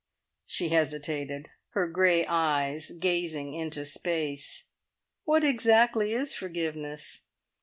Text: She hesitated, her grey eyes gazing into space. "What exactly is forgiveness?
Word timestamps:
She 0.47 0.69
hesitated, 0.69 1.49
her 1.73 1.87
grey 1.87 2.25
eyes 2.25 2.89
gazing 2.89 3.53
into 3.53 3.85
space. 3.85 4.63
"What 5.25 5.43
exactly 5.43 6.11
is 6.11 6.33
forgiveness? 6.33 7.21